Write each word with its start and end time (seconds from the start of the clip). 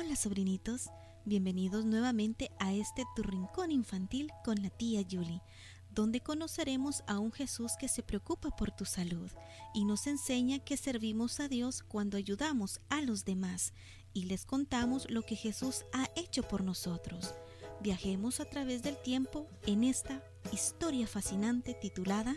Hola 0.00 0.14
sobrinitos, 0.14 0.90
bienvenidos 1.24 1.84
nuevamente 1.84 2.52
a 2.60 2.72
este 2.72 3.04
tu 3.16 3.24
rincón 3.24 3.72
infantil 3.72 4.30
con 4.44 4.62
la 4.62 4.70
tía 4.70 5.02
Julie, 5.02 5.42
donde 5.90 6.20
conoceremos 6.20 7.02
a 7.08 7.18
un 7.18 7.32
Jesús 7.32 7.72
que 7.80 7.88
se 7.88 8.04
preocupa 8.04 8.50
por 8.50 8.70
tu 8.70 8.84
salud 8.84 9.28
y 9.74 9.84
nos 9.84 10.06
enseña 10.06 10.60
que 10.60 10.76
servimos 10.76 11.40
a 11.40 11.48
Dios 11.48 11.82
cuando 11.82 12.16
ayudamos 12.16 12.78
a 12.90 13.02
los 13.02 13.24
demás 13.24 13.72
y 14.14 14.26
les 14.26 14.44
contamos 14.44 15.10
lo 15.10 15.22
que 15.22 15.34
Jesús 15.34 15.84
ha 15.92 16.08
hecho 16.14 16.44
por 16.44 16.62
nosotros. 16.62 17.34
Viajemos 17.80 18.38
a 18.38 18.44
través 18.44 18.84
del 18.84 18.96
tiempo 19.02 19.48
en 19.66 19.82
esta 19.82 20.22
historia 20.52 21.08
fascinante 21.08 21.74
titulada 21.74 22.36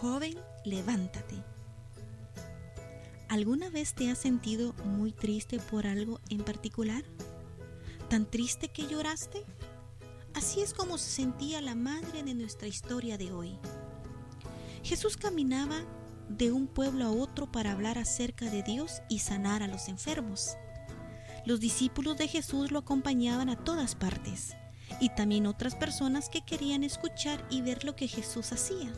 Joven, 0.00 0.34
levántate. 0.64 1.55
¿Alguna 3.28 3.70
vez 3.70 3.92
te 3.94 4.08
has 4.08 4.18
sentido 4.18 4.72
muy 4.84 5.10
triste 5.10 5.58
por 5.58 5.86
algo 5.86 6.20
en 6.30 6.44
particular? 6.44 7.04
¿Tan 8.08 8.24
triste 8.24 8.68
que 8.68 8.86
lloraste? 8.86 9.44
Así 10.34 10.60
es 10.60 10.72
como 10.72 10.96
se 10.96 11.10
sentía 11.10 11.60
la 11.60 11.74
madre 11.74 12.22
de 12.22 12.34
nuestra 12.34 12.68
historia 12.68 13.18
de 13.18 13.32
hoy. 13.32 13.58
Jesús 14.84 15.16
caminaba 15.16 15.82
de 16.28 16.52
un 16.52 16.68
pueblo 16.68 17.04
a 17.04 17.10
otro 17.10 17.50
para 17.50 17.72
hablar 17.72 17.98
acerca 17.98 18.48
de 18.48 18.62
Dios 18.62 19.02
y 19.08 19.18
sanar 19.18 19.62
a 19.64 19.66
los 19.66 19.88
enfermos. 19.88 20.56
Los 21.44 21.58
discípulos 21.58 22.16
de 22.16 22.28
Jesús 22.28 22.70
lo 22.70 22.78
acompañaban 22.78 23.48
a 23.48 23.56
todas 23.56 23.96
partes 23.96 24.54
y 25.00 25.08
también 25.10 25.46
otras 25.46 25.74
personas 25.74 26.28
que 26.28 26.44
querían 26.44 26.84
escuchar 26.84 27.44
y 27.50 27.62
ver 27.62 27.82
lo 27.82 27.96
que 27.96 28.06
Jesús 28.06 28.52
hacía. 28.52 28.92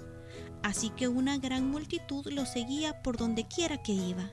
Así 0.63 0.91
que 0.91 1.09
una 1.09 1.39
gran 1.39 1.71
multitud 1.71 2.27
lo 2.27 2.47
seguía 2.47 3.03
por 3.03 3.17
donde 3.17 3.47
quiera 3.47 3.83
que 3.83 3.93
iba. 3.93 4.31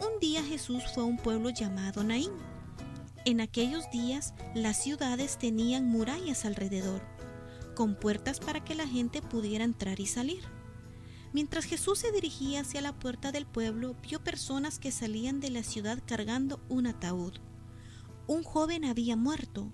Un 0.00 0.18
día 0.20 0.42
Jesús 0.42 0.82
fue 0.94 1.02
a 1.02 1.06
un 1.06 1.16
pueblo 1.16 1.50
llamado 1.50 2.04
Naín. 2.04 2.32
En 3.24 3.40
aquellos 3.40 3.90
días 3.90 4.34
las 4.54 4.82
ciudades 4.82 5.38
tenían 5.38 5.88
murallas 5.88 6.44
alrededor, 6.44 7.02
con 7.74 7.94
puertas 7.94 8.40
para 8.40 8.62
que 8.62 8.74
la 8.74 8.86
gente 8.86 9.22
pudiera 9.22 9.64
entrar 9.64 10.00
y 10.00 10.06
salir. 10.06 10.44
Mientras 11.32 11.64
Jesús 11.64 11.98
se 11.98 12.12
dirigía 12.12 12.60
hacia 12.60 12.80
la 12.80 12.92
puerta 12.92 13.32
del 13.32 13.46
pueblo, 13.46 13.94
vio 14.02 14.22
personas 14.22 14.78
que 14.78 14.92
salían 14.92 15.40
de 15.40 15.50
la 15.50 15.62
ciudad 15.62 15.98
cargando 16.06 16.60
un 16.68 16.86
ataúd. 16.86 17.34
Un 18.26 18.42
joven 18.42 18.84
había 18.84 19.16
muerto 19.16 19.72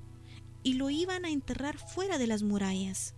y 0.63 0.75
lo 0.75 0.91
iban 0.91 1.25
a 1.25 1.31
enterrar 1.31 1.79
fuera 1.79 2.19
de 2.19 2.27
las 2.27 2.43
murallas. 2.43 3.15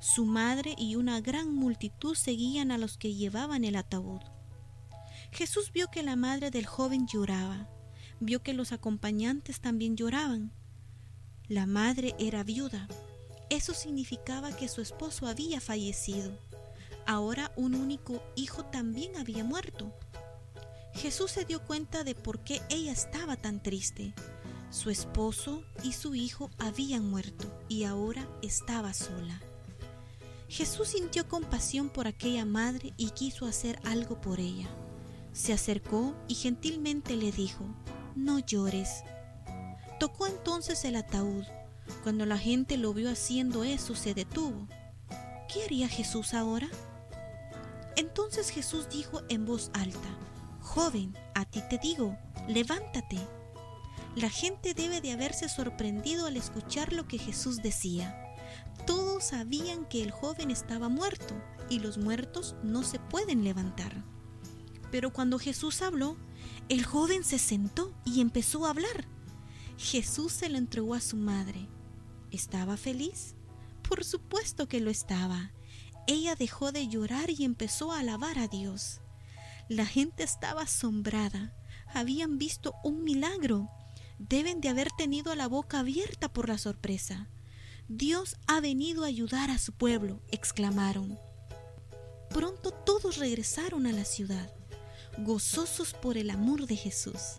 Su 0.00 0.26
madre 0.26 0.74
y 0.76 0.96
una 0.96 1.20
gran 1.20 1.54
multitud 1.54 2.14
seguían 2.14 2.70
a 2.70 2.78
los 2.78 2.98
que 2.98 3.14
llevaban 3.14 3.64
el 3.64 3.76
ataúd. 3.76 4.20
Jesús 5.32 5.72
vio 5.72 5.88
que 5.90 6.02
la 6.02 6.16
madre 6.16 6.50
del 6.50 6.66
joven 6.66 7.06
lloraba, 7.06 7.68
vio 8.20 8.42
que 8.42 8.54
los 8.54 8.72
acompañantes 8.72 9.60
también 9.60 9.96
lloraban. 9.96 10.52
La 11.48 11.66
madre 11.66 12.14
era 12.18 12.42
viuda. 12.42 12.88
Eso 13.50 13.74
significaba 13.74 14.54
que 14.54 14.68
su 14.68 14.80
esposo 14.80 15.26
había 15.26 15.60
fallecido. 15.60 16.36
Ahora 17.06 17.52
un 17.56 17.74
único 17.74 18.22
hijo 18.34 18.64
también 18.64 19.16
había 19.16 19.44
muerto. 19.44 19.92
Jesús 20.92 21.30
se 21.30 21.44
dio 21.44 21.62
cuenta 21.64 22.02
de 22.04 22.14
por 22.14 22.42
qué 22.42 22.60
ella 22.68 22.92
estaba 22.92 23.36
tan 23.36 23.62
triste. 23.62 24.14
Su 24.70 24.90
esposo 24.90 25.62
y 25.84 25.92
su 25.92 26.14
hijo 26.14 26.50
habían 26.58 27.08
muerto 27.08 27.46
y 27.68 27.84
ahora 27.84 28.28
estaba 28.42 28.92
sola. 28.92 29.40
Jesús 30.48 30.88
sintió 30.88 31.28
compasión 31.28 31.88
por 31.88 32.06
aquella 32.06 32.44
madre 32.44 32.92
y 32.96 33.10
quiso 33.10 33.46
hacer 33.46 33.80
algo 33.84 34.20
por 34.20 34.38
ella. 34.38 34.68
Se 35.32 35.52
acercó 35.52 36.14
y 36.28 36.34
gentilmente 36.34 37.16
le 37.16 37.32
dijo, 37.32 37.64
no 38.14 38.38
llores. 38.38 39.02
Tocó 39.98 40.26
entonces 40.26 40.84
el 40.84 40.96
ataúd. 40.96 41.44
Cuando 42.02 42.26
la 42.26 42.38
gente 42.38 42.76
lo 42.76 42.94
vio 42.94 43.10
haciendo 43.10 43.64
eso, 43.64 43.94
se 43.94 44.14
detuvo. 44.14 44.66
¿Qué 45.52 45.64
haría 45.64 45.88
Jesús 45.88 46.32
ahora? 46.32 46.68
Entonces 47.96 48.50
Jesús 48.50 48.88
dijo 48.88 49.22
en 49.28 49.46
voz 49.46 49.70
alta, 49.74 50.08
Joven, 50.60 51.16
a 51.34 51.44
ti 51.44 51.62
te 51.70 51.78
digo, 51.78 52.16
levántate. 52.48 53.18
La 54.14 54.30
gente 54.30 54.74
debe 54.74 55.00
de 55.00 55.12
haberse 55.12 55.48
sorprendido 55.48 56.26
al 56.26 56.36
escuchar 56.36 56.92
lo 56.92 57.06
que 57.06 57.18
Jesús 57.18 57.62
decía. 57.62 58.25
Todos 58.86 59.24
sabían 59.24 59.86
que 59.86 60.02
el 60.02 60.10
joven 60.10 60.50
estaba 60.50 60.88
muerto 60.88 61.34
y 61.68 61.78
los 61.80 61.98
muertos 61.98 62.56
no 62.62 62.82
se 62.82 62.98
pueden 62.98 63.44
levantar. 63.44 64.04
Pero 64.90 65.12
cuando 65.12 65.38
Jesús 65.38 65.82
habló, 65.82 66.16
el 66.68 66.84
joven 66.84 67.24
se 67.24 67.38
sentó 67.38 67.94
y 68.04 68.20
empezó 68.20 68.66
a 68.66 68.70
hablar. 68.70 69.06
Jesús 69.78 70.32
se 70.32 70.48
lo 70.48 70.58
entregó 70.58 70.94
a 70.94 71.00
su 71.00 71.16
madre. 71.16 71.68
¿Estaba 72.30 72.76
feliz? 72.76 73.34
Por 73.88 74.04
supuesto 74.04 74.68
que 74.68 74.80
lo 74.80 74.90
estaba. 74.90 75.52
Ella 76.06 76.34
dejó 76.34 76.72
de 76.72 76.88
llorar 76.88 77.30
y 77.30 77.44
empezó 77.44 77.92
a 77.92 78.00
alabar 78.00 78.38
a 78.38 78.48
Dios. 78.48 79.00
La 79.68 79.86
gente 79.86 80.22
estaba 80.22 80.62
asombrada. 80.62 81.54
Habían 81.92 82.38
visto 82.38 82.74
un 82.84 83.02
milagro. 83.02 83.68
Deben 84.18 84.60
de 84.60 84.68
haber 84.68 84.88
tenido 84.96 85.34
la 85.34 85.48
boca 85.48 85.80
abierta 85.80 86.32
por 86.32 86.48
la 86.48 86.58
sorpresa. 86.58 87.28
Dios 87.88 88.34
ha 88.48 88.60
venido 88.60 89.04
a 89.04 89.06
ayudar 89.06 89.48
a 89.52 89.58
su 89.58 89.70
pueblo, 89.70 90.20
exclamaron. 90.32 91.20
Pronto 92.30 92.72
todos 92.72 93.18
regresaron 93.18 93.86
a 93.86 93.92
la 93.92 94.04
ciudad, 94.04 94.52
gozosos 95.18 95.94
por 95.94 96.18
el 96.18 96.30
amor 96.30 96.66
de 96.66 96.74
Jesús. 96.74 97.38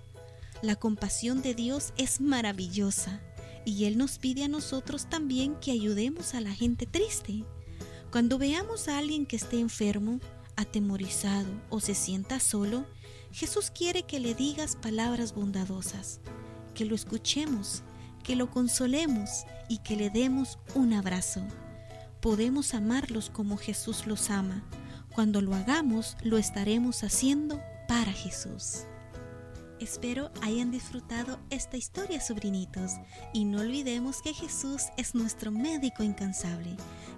La 0.61 0.77
compasión 0.77 1.41
de 1.41 1.53
Dios 1.53 1.91
es 1.97 2.21
maravillosa 2.21 3.21
y 3.65 3.83
Él 3.85 3.97
nos 3.97 4.19
pide 4.19 4.45
a 4.45 4.47
nosotros 4.47 5.09
también 5.09 5.55
que 5.55 5.71
ayudemos 5.71 6.33
a 6.33 6.39
la 6.39 6.53
gente 6.53 6.85
triste. 6.85 7.43
Cuando 8.09 8.37
veamos 8.37 8.87
a 8.87 8.99
alguien 8.99 9.25
que 9.25 9.35
esté 9.35 9.59
enfermo, 9.59 10.21
atemorizado 10.55 11.49
o 11.69 11.81
se 11.81 11.93
sienta 11.93 12.39
solo, 12.39 12.85
Jesús 13.33 13.69
quiere 13.69 14.03
que 14.03 14.21
le 14.21 14.33
digas 14.33 14.77
palabras 14.77 15.35
bondadosas, 15.35 16.21
que 16.73 16.85
lo 16.85 16.95
escuchemos 16.95 17.83
que 18.27 18.35
lo 18.35 18.51
consolemos 18.51 19.45
y 19.69 19.77
que 19.77 19.95
le 19.95 20.09
demos 20.09 20.59
un 20.75 20.93
abrazo. 20.93 21.41
Podemos 22.21 22.73
amarlos 22.73 23.29
como 23.29 23.55
Jesús 23.55 24.05
los 24.05 24.29
ama. 24.29 24.63
Cuando 25.15 25.39
lo 25.39 25.55
hagamos, 25.55 26.17
lo 26.23 26.37
estaremos 26.37 27.05
haciendo 27.05 27.61
para 27.87 28.11
Jesús. 28.11 28.83
Espero 29.79 30.29
hayan 30.41 30.71
disfrutado 30.71 31.39
esta 31.51 31.77
historia, 31.77 32.19
sobrinitos, 32.19 32.91
y 33.33 33.45
no 33.45 33.61
olvidemos 33.61 34.21
que 34.21 34.33
Jesús 34.33 34.83
es 34.97 35.15
nuestro 35.15 35.49
médico 35.51 36.03
incansable. 36.03 36.75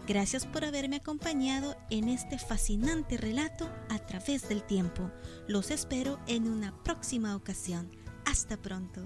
Gracias 0.08 0.46
por 0.46 0.64
haberme 0.64 0.98
acompañado 0.98 1.76
en 1.90 2.08
este 2.08 2.38
fascinante 2.38 3.18
relato 3.18 3.68
a 3.90 3.98
través 3.98 4.48
del 4.48 4.62
tiempo. 4.62 5.10
Los 5.48 5.72
espero 5.72 6.20
en 6.28 6.48
una 6.48 6.84
próxima 6.84 7.36
ocasión. 7.36 7.90
Hasta 8.26 8.58
pronto. 8.58 9.02